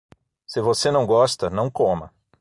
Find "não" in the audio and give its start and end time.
0.89-1.05, 1.47-1.69